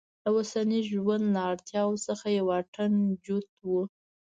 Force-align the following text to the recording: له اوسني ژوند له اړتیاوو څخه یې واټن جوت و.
له 0.23 0.29
اوسني 0.35 0.79
ژوند 0.89 1.25
له 1.35 1.41
اړتیاوو 1.51 2.03
څخه 2.07 2.25
یې 2.35 2.41
واټن 2.47 2.93
جوت 3.25 3.49
و. 3.67 3.69